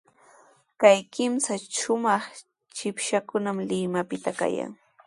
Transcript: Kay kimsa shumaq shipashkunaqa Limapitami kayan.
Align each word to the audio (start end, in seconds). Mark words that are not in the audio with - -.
Kay 0.81 0.99
kimsa 1.13 1.53
shumaq 1.77 2.23
shipashkunaqa 2.75 3.63
Limapitami 3.69 4.39
kayan. 4.39 4.71